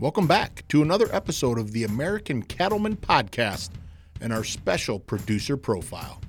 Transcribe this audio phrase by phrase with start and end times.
[0.00, 3.68] Welcome back to another episode of the American Cattlemen Podcast
[4.22, 6.22] and our special producer profile.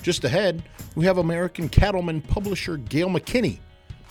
[0.00, 0.62] Just ahead,
[0.94, 3.58] we have American Cattlemen publisher Gale McKinney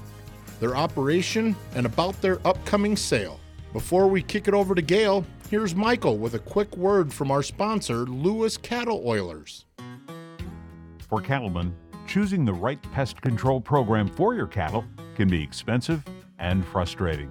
[0.62, 3.42] their operation, and about their upcoming sale.
[3.74, 7.44] Before we kick it over to Gale, here's Michael with a quick word from our
[7.44, 9.66] sponsor, Lewis Cattle Oilers.
[11.10, 11.76] For cattlemen,
[12.08, 14.86] choosing the right pest control program for your cattle
[15.18, 16.02] can be expensive
[16.40, 17.30] and frustrating.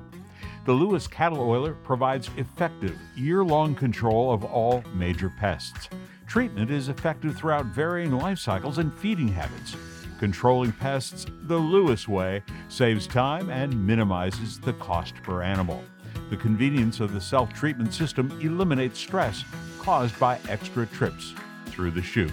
[0.64, 5.88] The Lewis Cattle Oiler provides effective year long control of all major pests.
[6.28, 9.74] Treatment is effective throughout varying life cycles and feeding habits.
[10.20, 15.82] Controlling pests the Lewis way saves time and minimizes the cost per animal.
[16.30, 19.44] The convenience of the self treatment system eliminates stress
[19.80, 21.34] caused by extra trips
[21.66, 22.30] through the chute.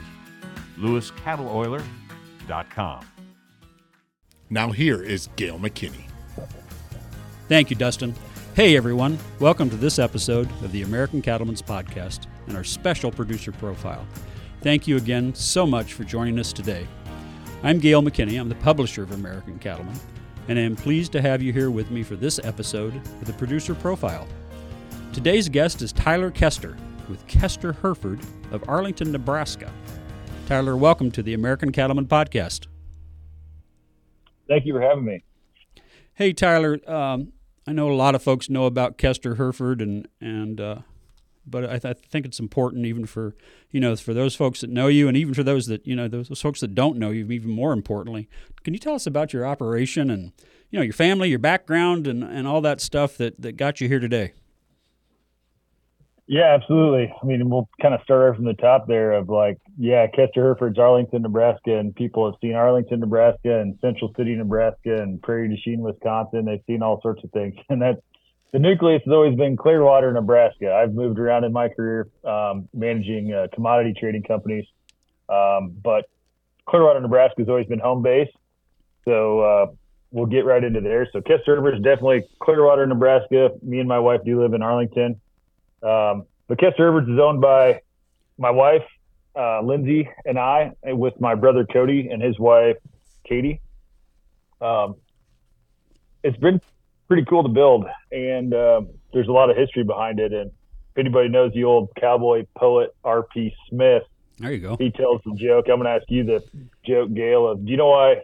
[0.78, 3.06] LewisCattleOiler.com.
[4.52, 6.09] Now, here is Gale McKinney.
[7.50, 8.14] Thank you, Dustin.
[8.53, 9.17] Hey, everyone.
[9.39, 14.05] Welcome to this episode of the American Cattlemen's Podcast and our special producer profile.
[14.61, 16.86] Thank you again so much for joining us today.
[17.64, 18.39] I'm Gale McKinney.
[18.39, 20.00] I'm the publisher of American Cattlemen,
[20.47, 23.33] and I am pleased to have you here with me for this episode of the
[23.33, 24.27] producer profile.
[25.11, 26.77] Today's guest is Tyler Kester
[27.09, 28.20] with Kester Hereford
[28.52, 29.73] of Arlington, Nebraska.
[30.45, 32.67] Tyler, welcome to the American Cattlemen Podcast.
[34.48, 35.23] Thank you for having me.
[36.14, 36.80] Hey, Tyler.
[36.88, 37.33] Um,
[37.70, 40.80] I know a lot of folks know about Kester Hereford, and and uh,
[41.46, 43.36] but I, th- I, think it's important even for
[43.70, 46.08] you know for those folks that know you, and even for those that you know
[46.08, 47.30] those, those, folks that don't know you.
[47.30, 48.28] Even more importantly,
[48.64, 50.32] can you tell us about your operation and
[50.72, 53.88] you know your family, your background, and and all that stuff that that got you
[53.88, 54.34] here today?
[56.30, 57.12] Yeah, absolutely.
[57.12, 60.44] I mean, we'll kind of start right from the top there of like, yeah, Kester
[60.44, 65.50] Hereford's Arlington, Nebraska, and people have seen Arlington, Nebraska, and Central City, Nebraska, and Prairie
[65.50, 66.45] du Chien, Wisconsin.
[66.45, 68.00] They've seen all sorts of things, and that's
[68.52, 70.72] the nucleus has always been Clearwater, Nebraska.
[70.72, 74.66] I've moved around in my career um, managing uh, commodity trading companies,
[75.30, 76.12] um, but
[76.68, 78.30] Clearwater, Nebraska has always been home base.
[79.04, 79.66] So uh,
[80.12, 81.10] we'll get right into there.
[81.12, 83.50] So Kester is definitely Clearwater, Nebraska.
[83.64, 85.20] Me and my wife do live in Arlington.
[85.84, 87.82] Um, but Kester is owned by
[88.38, 88.84] my wife,
[89.36, 92.78] uh, Lindsay, and I, with my brother Cody and his wife,
[93.23, 93.62] Katie.
[94.62, 94.95] Um,
[96.23, 96.60] it's been
[97.08, 98.82] pretty cool to build, and uh,
[99.14, 100.34] there's a lot of history behind it.
[100.34, 100.52] And
[100.92, 103.54] if anybody knows the old cowboy poet R.P.
[103.70, 104.04] Smith,
[104.39, 104.78] there you go.
[104.78, 105.66] He tells the joke.
[105.70, 106.44] I'm going to ask you the
[106.86, 107.48] joke, Gale.
[107.48, 108.23] Of do you know why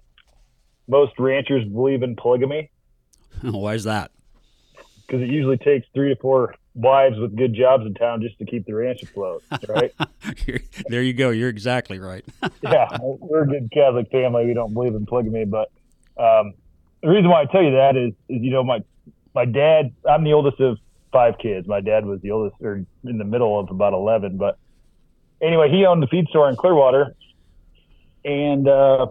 [0.88, 2.72] most ranchers believe in polygamy?
[3.42, 4.12] why is that?
[5.06, 8.46] Because it usually takes three to four wives with good jobs in town just to
[8.46, 9.94] keep the ranch afloat, right?
[10.88, 11.30] there you go.
[11.30, 12.24] You're exactly right.
[12.62, 14.46] yeah, we're a good Catholic family.
[14.46, 15.72] We don't believe in polygamy, but
[16.18, 16.54] um,
[17.02, 18.84] the reason why I tell you that is, is you know, my
[19.34, 19.94] my dad.
[20.08, 20.78] I'm the oldest of
[21.12, 21.68] five kids.
[21.68, 24.38] My dad was the oldest, or in the middle of about eleven.
[24.38, 24.58] But
[25.42, 27.16] anyway, he owned the feed store in Clearwater,
[28.26, 29.08] and uh,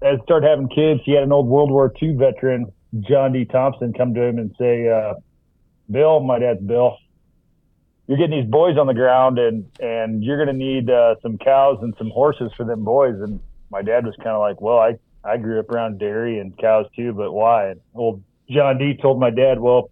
[0.00, 3.44] as started having kids, he had an old World War II veteran, John D.
[3.44, 4.88] Thompson, come to him and say.
[4.88, 5.14] Uh,
[5.90, 6.96] Bill, my dad's Bill,
[8.06, 11.38] you're getting these boys on the ground and and you're going to need uh, some
[11.38, 13.20] cows and some horses for them boys.
[13.20, 13.40] And
[13.70, 16.86] my dad was kind of like well i i grew up around dairy and cows
[16.94, 17.70] too but why?
[17.70, 19.90] And old john d told my dad well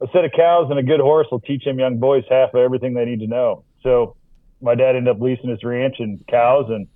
[0.00, 2.60] a set of cows and a good horse will teach them young boys half of
[2.60, 3.64] everything they need to know.
[3.82, 4.16] So
[4.60, 6.86] my dad ended up leasing his ranch and cows and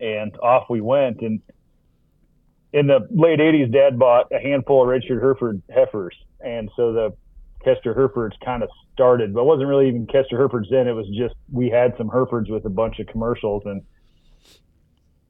[0.00, 1.20] and off we went.
[1.20, 1.40] And
[2.72, 7.16] in the late 80s dad bought a handful of richard hereford heifers and so the
[7.64, 10.86] Kester Herefords kind of started, but it wasn't really even Kester Herefords then.
[10.86, 13.82] It was just we had some Herefords with a bunch of commercials, and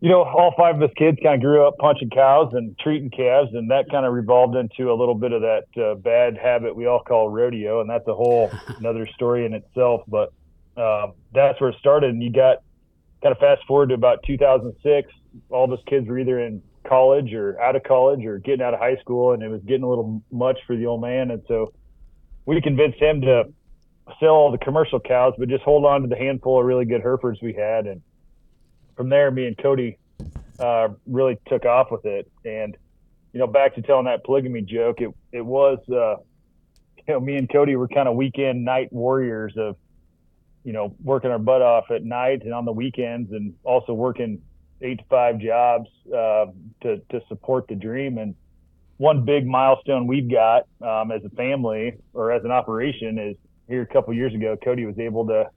[0.00, 3.10] you know, all five of us kids kind of grew up punching cows and treating
[3.10, 6.76] calves, and that kind of revolved into a little bit of that uh, bad habit
[6.76, 10.02] we all call rodeo, and that's a whole another story in itself.
[10.06, 10.32] But
[10.76, 12.58] uh, that's where it started, and you got
[13.22, 15.12] kind of fast forward to about 2006,
[15.50, 18.74] all of us kids were either in college or out of college or getting out
[18.74, 21.30] of high school, and it was getting a little much for the old man.
[21.30, 21.72] And so
[22.46, 23.44] we convinced him to
[24.20, 27.02] sell all the commercial cows, but just hold on to the handful of really good
[27.02, 27.86] Herefords we had.
[27.86, 28.00] And
[28.96, 29.98] from there, me and Cody
[30.58, 32.30] uh, really took off with it.
[32.44, 32.76] And
[33.32, 36.16] you know, back to telling that polygamy joke, it it was uh,
[37.06, 39.76] you know me and Cody were kind of weekend night warriors of
[40.64, 44.42] you know working our butt off at night and on the weekends, and also working
[44.82, 46.46] eight to five jobs uh,
[46.82, 48.18] to to support the dream.
[48.18, 48.34] And
[48.96, 53.36] one big milestone we've got um, as a family or as an operation is
[53.68, 55.50] here a couple years ago, Cody was able to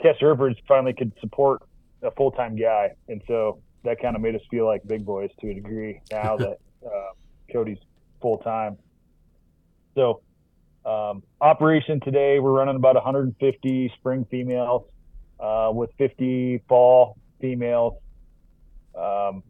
[0.00, 1.62] Kester Herefords finally could support
[2.02, 5.30] a full time guy, and so that kind of made us feel like big boys
[5.40, 7.12] to a degree now that uh,
[7.52, 7.78] Cody's
[8.20, 8.76] full time.
[9.94, 10.22] So,
[10.84, 14.88] um, operation today, we're running about 150 spring females
[15.38, 17.94] uh, with 50 fall females.
[18.96, 19.42] Um,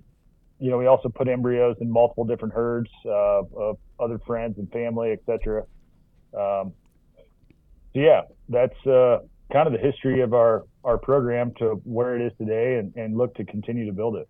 [0.58, 4.70] you know, we also put embryos in multiple different herds uh, of other friends and
[4.70, 5.62] family, etc.
[6.34, 6.72] Um,
[7.94, 9.20] so yeah, that's uh,
[9.52, 13.16] kind of the history of our our program to where it is today, and, and
[13.16, 14.28] look to continue to build it.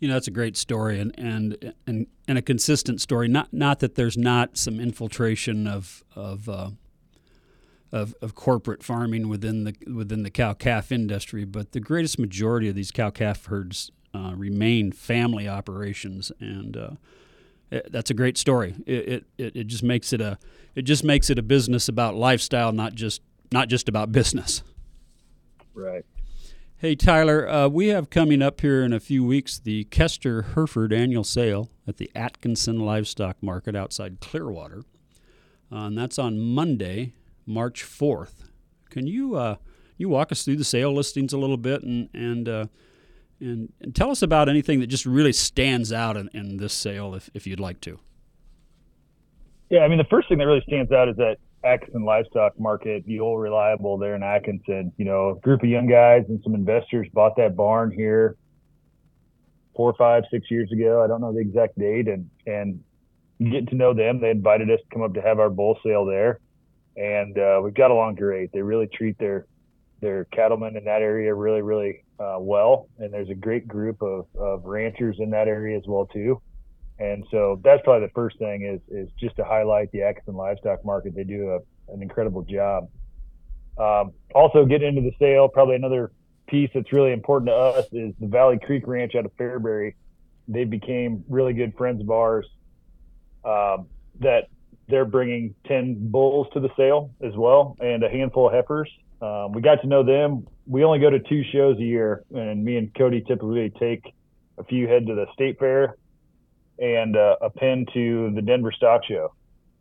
[0.00, 3.28] You know, that's a great story and, and and and a consistent story.
[3.28, 6.70] Not not that there's not some infiltration of of uh,
[7.92, 12.68] of, of corporate farming within the within the cow calf industry, but the greatest majority
[12.68, 16.90] of these cow calf herds uh, remain family operations, and uh,
[17.70, 18.74] it, that's a great story.
[18.86, 20.38] It, it it just makes it a
[20.74, 23.22] it just makes it a business about lifestyle, not just
[23.52, 24.62] not just about business.
[25.74, 26.04] Right.
[26.76, 30.92] Hey Tyler, uh, we have coming up here in a few weeks the Kester Hereford
[30.92, 34.84] annual sale at the Atkinson Livestock Market outside Clearwater,
[35.70, 37.12] uh, and that's on Monday,
[37.46, 38.48] March fourth.
[38.88, 39.56] Can you uh,
[39.98, 42.64] you walk us through the sale listings a little bit and and uh,
[43.40, 47.14] and, and, tell us about anything that just really stands out in, in this sale,
[47.14, 47.98] if, if you'd like to.
[49.70, 53.04] Yeah, I mean, the first thing that really stands out is that Atkinson livestock market,
[53.06, 54.92] the old reliable there in Atkinson.
[54.96, 58.36] You know, a group of young guys and some investors bought that barn here
[59.76, 61.02] four, five, six years ago.
[61.02, 62.82] I don't know the exact date, and and
[63.38, 66.04] getting to know them, they invited us to come up to have our bull sale
[66.04, 66.40] there,
[66.96, 68.52] and uh, we've got along great.
[68.52, 69.46] They really treat their
[70.00, 74.26] their cattlemen in that area really, really uh, well, and there's a great group of,
[74.38, 76.40] of ranchers in that area as well too.
[76.98, 80.84] And so that's probably the first thing is is just to highlight the Atkinson livestock
[80.84, 81.14] market.
[81.16, 82.90] They do a, an incredible job.
[83.78, 85.48] Um, also, get into the sale.
[85.48, 86.12] Probably another
[86.46, 89.94] piece that's really important to us is the Valley Creek Ranch out of Fairbury.
[90.46, 92.46] They became really good friends of ours.
[93.44, 93.86] Um,
[94.18, 94.48] that
[94.88, 98.90] they're bringing ten bulls to the sale as well, and a handful of heifers.
[99.20, 100.46] Um, we got to know them.
[100.66, 104.14] We only go to two shows a year, and me and Cody typically take
[104.58, 105.96] a few head to the state fair
[106.78, 109.34] and uh, a pin to the Denver Stock Show.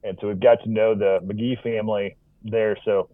[0.03, 2.77] And so we've got to know the McGee family there.
[2.83, 3.09] So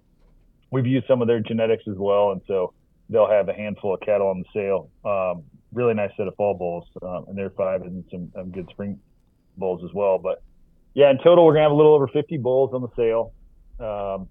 [0.72, 2.32] we've used some of their genetics as well.
[2.32, 2.74] And so
[3.10, 4.90] they'll have a handful of cattle on the sale.
[5.04, 5.44] Um,
[5.74, 9.00] really nice set of fall bulls, um, and they're five and some um, good spring
[9.58, 10.18] bulls as well.
[10.18, 10.42] But
[10.94, 13.34] yeah, in total, we're going to have a little over 50 bulls on the sale.
[13.80, 14.28] Um,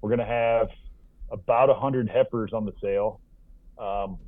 [0.00, 0.68] we're going to have
[1.34, 3.20] about 100 heifers on the sale.
[3.78, 4.18] Um,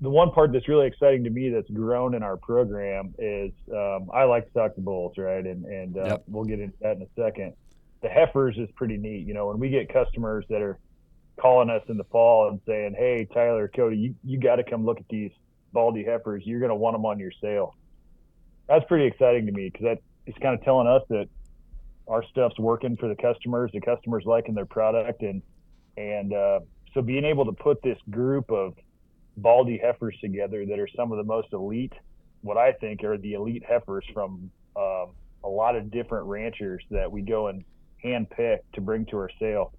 [0.00, 4.10] the one part that's really exciting to me that's grown in our program is um,
[4.12, 5.44] I like to stock the bulls, right?
[5.44, 6.24] And and uh, yep.
[6.26, 7.54] we'll get into that in a second.
[8.02, 9.26] The heifers is pretty neat.
[9.26, 10.78] You know, when we get customers that are
[11.40, 14.84] calling us in the fall and saying, "Hey, Tyler, Cody, you you got to come
[14.84, 15.32] look at these
[15.72, 16.42] baldy heifers.
[16.46, 17.74] You're going to want them on your sale."
[18.68, 21.28] That's pretty exciting to me because that is kind of telling us that
[22.06, 23.70] our stuff's working for the customers.
[23.72, 25.42] The customers liking their product, and
[25.98, 26.60] and uh,
[26.94, 28.74] so being able to put this group of
[29.36, 31.92] baldy heifers together that are some of the most elite,
[32.42, 35.08] what I think are the elite heifers from um,
[35.42, 37.64] a lot of different ranchers that we go and
[38.00, 39.72] hand pick to bring to our sale.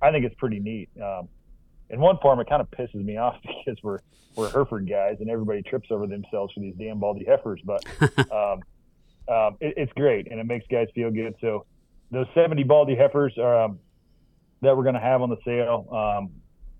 [0.00, 0.88] I think it's pretty neat.
[1.02, 1.28] Um,
[1.90, 3.98] in one form, it kind of pisses me off because we're
[4.36, 7.60] we're Hereford guys and everybody trips over themselves for these damn baldy heifers.
[7.64, 7.84] But
[8.32, 8.62] um,
[9.28, 11.34] um, it, it's great and it makes guys feel good.
[11.40, 11.66] So
[12.10, 13.78] those 70 baldy heifers are, um,
[14.62, 15.86] that we're going to have on the sale.
[15.92, 16.30] Um,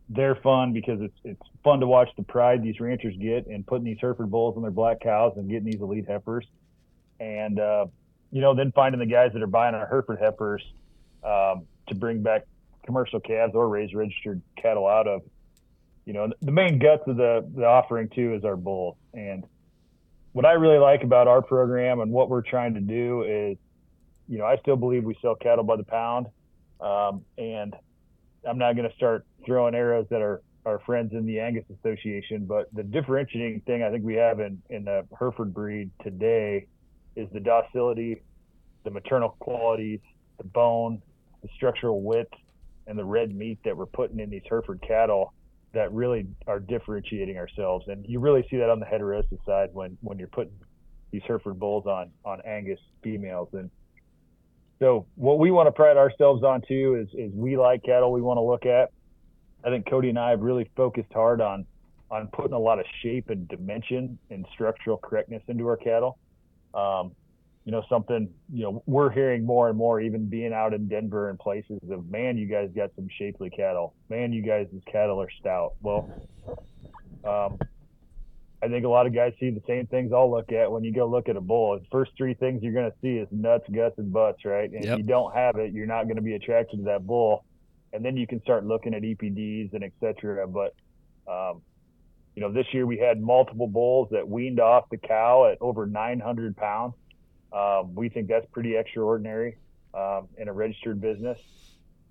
[0.08, 3.84] they're fun because it's it's fun to watch the pride these ranchers get in putting
[3.84, 6.46] these Hereford bulls on their black cows and getting these elite heifers,
[7.20, 7.86] and uh,
[8.30, 10.62] you know then finding the guys that are buying our Hereford heifers
[11.24, 12.46] um, to bring back
[12.84, 15.22] commercial calves or raise registered cattle out of.
[16.04, 19.44] You know the main guts of the the offering too is our bulls, and
[20.32, 23.58] what I really like about our program and what we're trying to do is,
[24.28, 26.26] you know, I still believe we sell cattle by the pound,
[26.82, 27.74] um, and
[28.48, 32.44] I'm not going to start throwing arrows that are our friends in the Angus Association.
[32.46, 36.66] But the differentiating thing I think we have in in the Hereford breed today
[37.16, 38.22] is the docility,
[38.84, 40.00] the maternal qualities,
[40.38, 41.00] the bone,
[41.42, 42.32] the structural width,
[42.86, 45.32] and the red meat that we're putting in these Hereford cattle
[45.72, 47.86] that really are differentiating ourselves.
[47.88, 50.52] And you really see that on the heterosis side when when you're putting
[51.10, 53.48] these Hereford bulls on on Angus females.
[53.52, 53.70] And
[54.82, 58.20] so what we want to pride ourselves on too is is we like cattle we
[58.20, 58.90] want to look at.
[59.64, 61.64] I think Cody and I have really focused hard on
[62.10, 66.18] on putting a lot of shape and dimension and structural correctness into our cattle.
[66.74, 67.12] Um,
[67.64, 71.30] you know, something, you know, we're hearing more and more, even being out in Denver
[71.30, 73.94] and places of, man, you guys got some shapely cattle.
[74.10, 75.74] Man, you guys' cattle are stout.
[75.80, 76.10] Well,
[77.24, 77.56] um,
[78.62, 80.92] I think a lot of guys see the same things I'll look at when you
[80.92, 81.76] go look at a bull.
[81.78, 84.70] The first three things you're going to see is nuts, guts, and butts, right?
[84.70, 84.92] And Yep.
[84.92, 87.44] if you don't have it, you're not going to be attracted to that bull.
[87.92, 90.46] And then you can start looking at EPDs and et cetera.
[90.46, 90.74] But,
[91.26, 91.60] um,
[92.36, 95.84] you know, this year we had multiple bulls that weaned off the cow at over
[95.84, 96.94] 900 pounds.
[97.52, 99.58] Um, we think that's pretty extraordinary
[99.92, 101.40] um, in a registered business.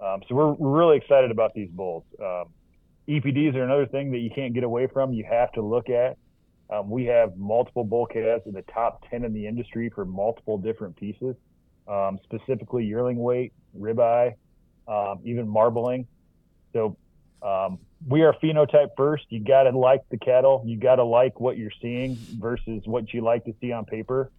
[0.01, 2.03] Um, so we're, we're really excited about these bulls.
[2.21, 2.45] Um,
[3.07, 5.13] EPDs are another thing that you can't get away from.
[5.13, 6.17] You have to look at.
[6.71, 10.57] Um, we have multiple bull calves in the top 10 in the industry for multiple
[10.57, 11.35] different pieces,
[11.87, 14.33] um, specifically yearling weight, ribeye,
[14.87, 16.07] um, even marbling.
[16.71, 16.95] So
[17.41, 19.25] um, we are phenotype first.
[19.29, 20.63] You got to like the cattle.
[20.65, 24.31] You got to like what you're seeing versus what you like to see on paper.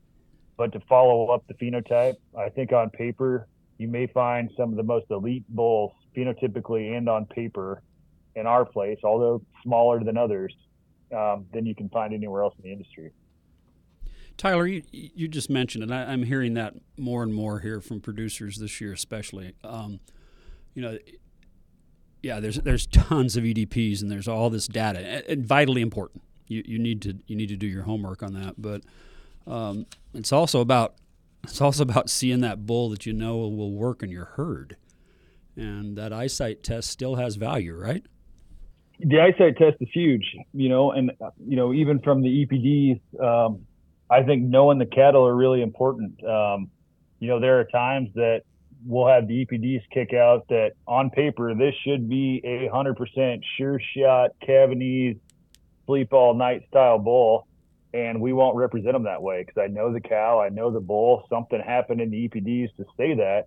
[0.57, 3.47] But to follow up the phenotype, I think on paper,
[3.79, 7.83] you may find some of the most elite bulls phenotypically and on paper
[8.35, 10.55] in our place, although smaller than others,
[11.13, 13.13] um, than you can find anywhere else in the industry.
[14.37, 18.01] Tyler, you, you just mentioned, and I, I'm hearing that more and more here from
[18.01, 19.55] producers this year, especially.
[19.63, 20.01] Um,
[20.75, 20.99] you know,
[22.23, 26.23] yeah, there's there's tons of EDPs and there's all this data, and, and vitally important.
[26.47, 28.83] You, you need to you need to do your homework on that, but
[29.47, 30.95] um, it's also about
[31.45, 34.77] it's also about seeing that bull that you know will work in your herd,
[35.57, 38.05] and that eyesight test still has value, right?
[39.05, 41.13] The eyesight test is huge, you know, and
[41.45, 43.67] you know even from the EPDs, um,
[44.09, 46.23] I think knowing the cattle are really important.
[46.25, 46.71] Um,
[47.19, 48.43] you know, there are times that
[48.85, 53.45] we'll have the EPDs kick out that on paper this should be a hundred percent
[53.57, 55.17] sure shot calving ease
[55.87, 57.47] sleep all night style bull,
[57.93, 60.81] and we won't represent them that way because I know the cow, I know the
[60.81, 61.27] bull.
[61.29, 63.47] Something happened in the EPDs to say that,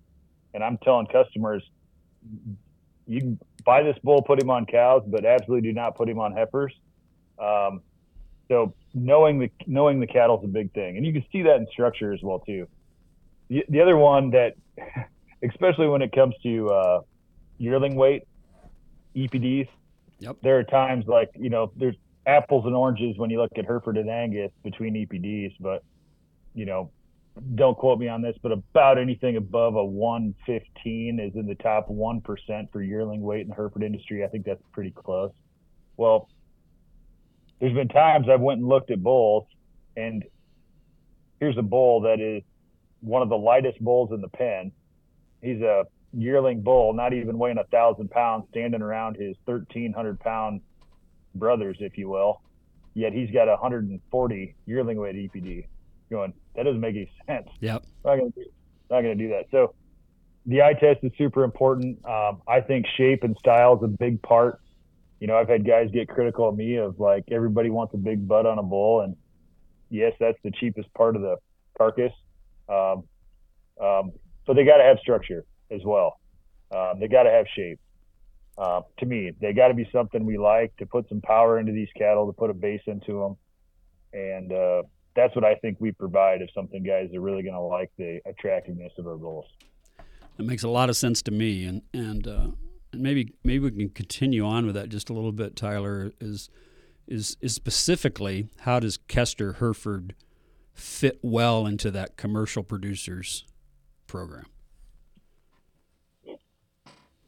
[0.54, 1.64] and I'm telling customers,
[3.08, 6.32] you buy this bull, put him on cows, but absolutely do not put him on
[6.32, 6.74] heifers.
[7.40, 7.82] Um,
[8.48, 11.68] so knowing the knowing the cattle's a big thing, and you can see that in
[11.72, 12.68] structure as well too.
[13.50, 14.54] The, the other one that,
[15.44, 17.02] especially when it comes to uh,
[17.58, 18.24] yearling weight,
[19.16, 19.68] EPDs,
[20.20, 20.38] Yep.
[20.44, 21.96] there are times like you know there's
[22.26, 25.84] apples and oranges when you look at Hereford and Angus between EPDs, but
[26.54, 26.92] you know
[27.56, 31.90] don't quote me on this, but about anything above a 115 is in the top
[31.90, 34.24] 1% for yearling weight in the Hereford industry.
[34.24, 35.32] I think that's pretty close.
[35.98, 36.30] Well,
[37.60, 39.48] there's been times I've went and looked at bulls,
[39.98, 40.24] and
[41.40, 42.44] here's a bull that is
[43.02, 44.72] one of the lightest bulls in the pen.
[45.42, 50.62] He's a yearling bull, not even weighing a thousand pounds, standing around his 1,300 pound
[51.36, 52.42] brothers, if you will.
[52.94, 55.68] Yet he's got 140 yearling weight EPD.
[56.10, 57.48] Going, that doesn't make any sense.
[57.60, 57.84] Yep.
[58.04, 58.46] Not gonna do,
[58.90, 59.46] not gonna do that.
[59.52, 59.74] So
[60.46, 62.06] the eye test is super important.
[62.06, 64.62] Um, I think shape and style is a big part.
[65.20, 68.28] You know, I've had guys get critical of me of like everybody wants a big
[68.28, 69.16] butt on a bull, and
[69.90, 71.38] yes, that's the cheapest part of the
[71.78, 72.12] carcass.
[72.70, 73.04] Um,
[73.82, 74.12] um,
[74.46, 76.20] but they got to have structure as well.
[76.76, 77.80] Um, they got to have shape.
[78.58, 81.72] Uh, to me, they got to be something we like to put some power into
[81.72, 83.38] these cattle, to put a base into them,
[84.14, 84.84] and uh,
[85.16, 86.42] that's what I think we provide.
[86.42, 89.46] If something guys are really going to like the attractiveness of our bulls.
[90.38, 92.48] It makes a lot of sense to me, and and uh,
[92.92, 95.56] and maybe maybe we can continue on with that just a little bit.
[95.56, 96.50] Tyler is
[97.08, 100.16] is is specifically how does Kester Hereford
[100.74, 103.46] fit well into that commercial producers
[104.08, 104.46] program?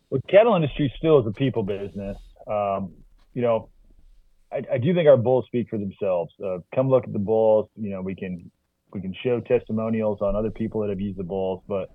[0.10, 2.17] Well, cattle industry still is a people business.
[2.46, 2.94] Um,
[3.34, 3.70] you know,
[4.51, 6.34] I, I, do think our bulls speak for themselves.
[6.44, 7.70] Uh, come look at the bulls.
[7.75, 8.50] You know, we can
[8.94, 11.89] we can show testimonials on other people that have used the bulls, but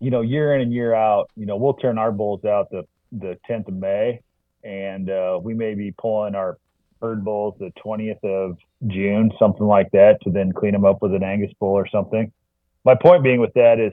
[0.00, 2.84] you know, year in and year out, you know, we'll turn our bulls out the
[3.12, 4.20] the 10th of May,
[4.64, 6.58] and uh, we may be pulling our
[7.00, 8.56] herd bulls the 20th of
[8.86, 12.32] June, something like that, to then clean them up with an Angus bull or something.
[12.84, 13.92] My point being with that is,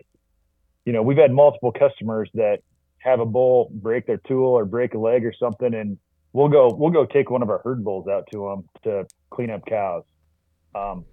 [0.86, 2.60] you know, we've had multiple customers that
[3.00, 5.98] have a bull break their tool or break a leg or something, and
[6.34, 9.50] we'll go we'll go take one of our herd bulls out to them to clean
[9.50, 10.04] up cows.
[10.76, 11.06] Um,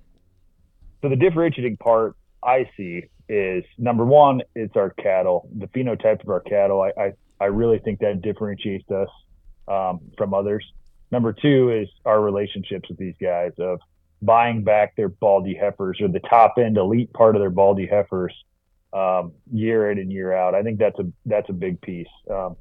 [1.03, 6.29] so the differentiating part I see is number one, it's our cattle, the phenotype of
[6.29, 6.83] our cattle.
[6.83, 9.09] I I, I really think that differentiates us
[9.69, 10.65] um, from others.
[11.11, 13.81] Number two is our relationships with these guys of
[14.23, 18.35] buying back their baldy heifers or the top end elite part of their baldy heifers
[18.93, 20.55] um, year in and year out.
[20.55, 22.09] I think that's a that's a big piece.
[22.31, 22.57] Um,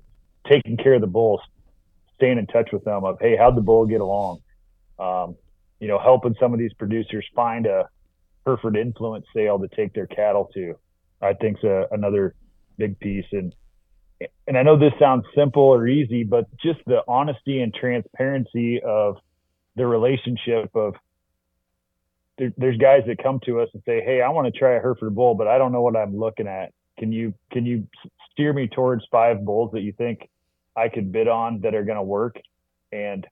[0.48, 1.42] taking care of the bulls,
[2.15, 4.39] staying in touch with them of hey, how'd the bull get along?
[5.00, 5.36] Um,
[5.79, 7.89] you know, helping some of these producers find a
[8.45, 10.75] Hereford influence sale to take their cattle to.
[11.22, 12.36] I think's a, another
[12.77, 13.53] big piece and
[14.48, 19.17] and I know this sounds simple or easy, but just the honesty and transparency of
[19.75, 20.95] the relationship of
[22.38, 24.79] there, there's guys that come to us and say, "Hey, I want to try a
[24.79, 26.74] Hereford bull, but I don't know what I'm looking at.
[26.98, 27.88] Can you can you
[28.31, 30.29] steer me towards five bulls that you think
[30.75, 32.38] I could bid on that are going to work?"
[32.91, 33.25] And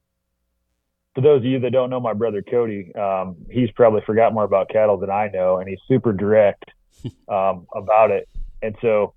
[1.16, 4.44] for those of you that don't know my brother Cody, um, he's probably forgot more
[4.44, 6.66] about cattle than I know, and he's super direct
[7.28, 8.28] um, about it.
[8.62, 9.14] And so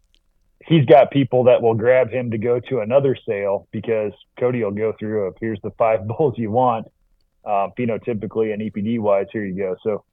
[0.67, 4.73] he's got people that will grab him to go to another sale because Cody will
[4.73, 6.87] go through of here's the five bulls you want,
[7.45, 9.27] um, phenotypically and EPD wise.
[9.33, 9.77] Here you go.
[9.83, 10.05] So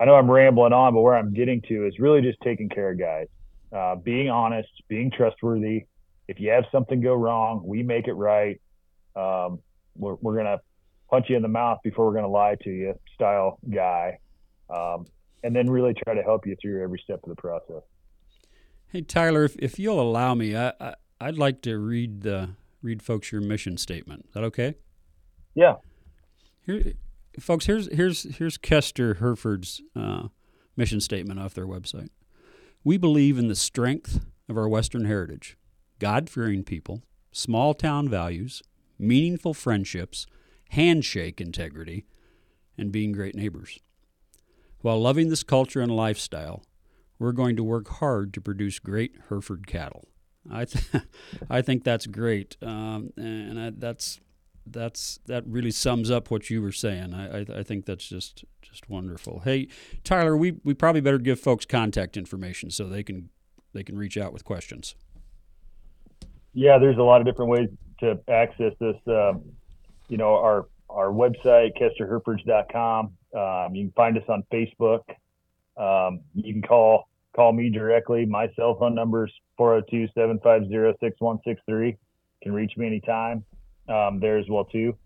[0.00, 2.90] I know I'm rambling on, but where I'm getting to is really just taking care
[2.90, 3.26] of guys,
[3.72, 5.84] uh, being honest, being trustworthy.
[6.28, 8.60] If you have something go wrong, we make it right.
[9.16, 9.60] Um,
[9.96, 10.60] we're, we're gonna
[11.10, 14.18] punch you in the mouth before we're gonna lie to you, style guy,
[14.70, 15.06] um,
[15.42, 17.82] and then really try to help you through every step of the process.
[18.88, 20.72] Hey Tyler, if, if you'll allow me, I,
[21.20, 22.50] I would like to read the
[22.82, 24.26] read folks your mission statement.
[24.28, 24.74] Is that okay?
[25.54, 25.76] Yeah.
[26.64, 26.92] Here,
[27.40, 30.28] folks, here's here's here's Kester Hereford's uh,
[30.76, 32.10] mission statement off their website.
[32.84, 35.56] We believe in the strength of our Western heritage,
[35.98, 37.02] God fearing people,
[37.32, 38.62] small town values,
[38.98, 40.26] meaningful friendships,
[40.70, 42.04] handshake integrity,
[42.76, 43.78] and being great neighbors.
[44.80, 46.62] While loving this culture and lifestyle,
[47.18, 50.08] we're going to work hard to produce great Hereford cattle.
[50.50, 51.04] I, th-
[51.50, 54.20] I think that's great, um, and I, that's
[54.70, 57.14] that's that really sums up what you were saying.
[57.14, 59.40] I, I, I, think that's just just wonderful.
[59.40, 59.68] Hey,
[60.04, 63.30] Tyler, we, we probably better give folks contact information so they can
[63.72, 64.94] they can reach out with questions.
[66.52, 67.68] Yeah, there's a lot of different ways
[68.00, 68.96] to access this.
[69.06, 69.42] Um,
[70.08, 73.12] you know, our our website, KesterHerefords.com.
[73.36, 75.02] Um, you can find us on Facebook.
[75.76, 78.26] Um, you can call call me directly.
[78.26, 81.96] My cell phone number is 402-750-6163.
[82.42, 83.44] Can reach me anytime
[83.88, 84.96] um, there as well too.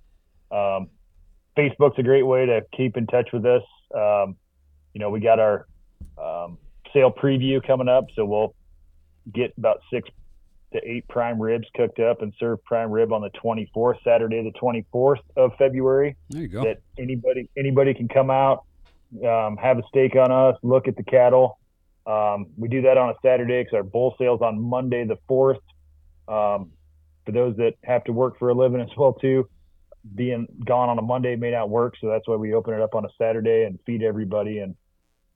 [0.51, 0.89] Um,
[1.57, 3.63] Facebook's a great way to keep in touch with us.
[3.95, 4.37] Um,
[4.95, 5.67] you know, we got our
[6.19, 6.57] um,
[6.93, 8.55] sale preview coming up, so we'll
[9.33, 10.09] get about six
[10.73, 14.59] to eight prime ribs cooked up and served prime rib on the 24th, Saturday the
[14.59, 16.17] 24th of February.
[16.31, 16.65] There you go.
[16.65, 18.65] That anybody anybody can come out,
[19.27, 21.59] um, have a steak on us, look at the cattle.
[22.07, 25.61] Um, we do that on a Saturday because our bull sales on Monday the 4th.
[26.29, 26.71] Um,
[27.25, 29.49] for those that have to work for a living as well too,
[30.15, 32.95] being gone on a Monday may not work, so that's why we open it up
[32.95, 34.75] on a Saturday and feed everybody and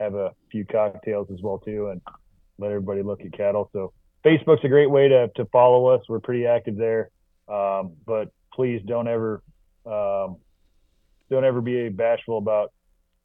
[0.01, 2.01] have a few cocktails as well too, and
[2.59, 3.71] let everybody look at cattle.
[3.73, 3.93] So
[4.25, 6.03] Facebook's a great way to to follow us.
[6.09, 7.11] We're pretty active there,
[7.49, 9.43] um, but please don't ever
[9.85, 10.37] um,
[11.31, 12.73] don't ever be bashful about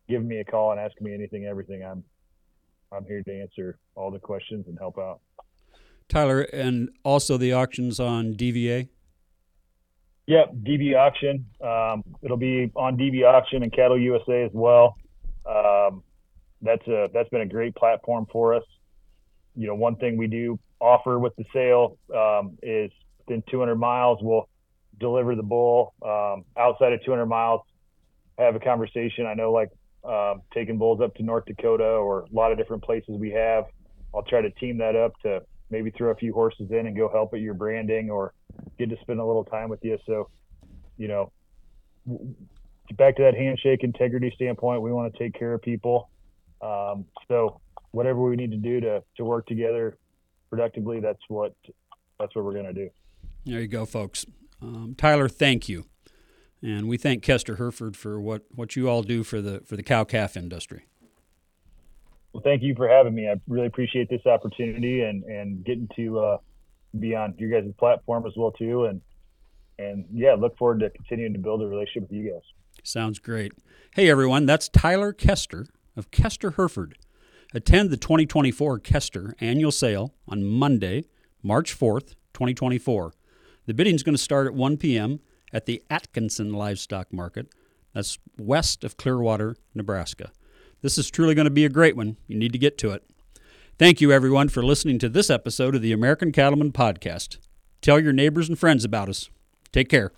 [0.08, 1.84] giving me a call and asking me anything, everything.
[1.84, 2.04] I'm
[2.91, 5.21] I'm here to answer all the questions and help out.
[6.10, 8.89] Tyler, and also the auctions on DVA.
[10.27, 11.45] Yep, DV auction.
[11.62, 14.97] Um, it'll be on DV auction and Cattle USA as well.
[15.45, 16.04] Um,
[16.62, 18.63] that's a that's been a great platform for us.
[19.56, 24.17] You know, one thing we do offer with the sale um, is within 200 miles
[24.21, 24.49] we'll
[24.99, 25.93] deliver the bull.
[26.03, 27.61] Um, outside of 200 miles,
[28.37, 29.25] have a conversation.
[29.25, 29.69] I know like
[30.03, 33.65] um, taking bulls up to North Dakota or a lot of different places we have.
[34.13, 37.09] I'll try to team that up to maybe throw a few horses in and go
[37.09, 38.33] help at your branding or
[38.77, 39.97] get to spend a little time with you.
[40.05, 40.29] So,
[40.97, 41.31] you know,
[42.97, 46.09] back to that handshake integrity standpoint, we want to take care of people.
[46.61, 49.97] Um, so whatever we need to do to, to work together
[50.51, 51.55] productively, that's what,
[52.19, 52.89] that's what we're going to do.
[53.45, 54.25] There you go, folks.
[54.61, 55.85] Um, Tyler, thank you.
[56.61, 59.81] And we thank Kester Hereford for what, what you all do for the, for the
[59.81, 60.85] cow calf industry.
[62.33, 63.27] Well, thank you for having me.
[63.27, 66.37] I really appreciate this opportunity and and getting to uh,
[66.97, 68.85] be on your guys' platform as well too.
[68.85, 69.01] And
[69.79, 72.41] and yeah, look forward to continuing to build a relationship with you guys.
[72.83, 73.51] Sounds great.
[73.95, 75.65] Hey everyone, that's Tyler Kester
[75.97, 76.97] of Kester Hereford.
[77.53, 81.03] Attend the 2024 Kester annual sale on Monday,
[81.43, 83.13] March 4th, 2024.
[83.65, 85.19] The bidding is going to start at 1 p.m.
[85.51, 87.47] at the Atkinson Livestock Market.
[87.93, 90.31] That's west of Clearwater, Nebraska.
[90.81, 92.17] This is truly going to be a great one.
[92.27, 93.03] You need to get to it.
[93.77, 97.37] Thank you, everyone, for listening to this episode of the American Cattlemen Podcast.
[97.81, 99.29] Tell your neighbors and friends about us.
[99.71, 100.11] Take care.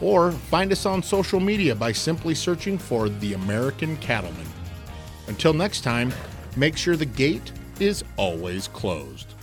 [0.00, 4.46] or find us on social media by simply searching for The American Cattlemen.
[5.28, 6.14] Until next time,
[6.56, 9.34] make sure the gate is always closed.